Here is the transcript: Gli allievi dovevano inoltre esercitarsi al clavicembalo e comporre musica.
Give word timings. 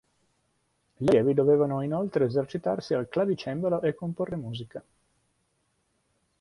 Gli 0.97 1.09
allievi 1.09 1.35
dovevano 1.35 1.83
inoltre 1.83 2.25
esercitarsi 2.25 2.95
al 2.95 3.07
clavicembalo 3.07 3.81
e 3.83 3.93
comporre 3.93 4.35
musica. 4.35 4.83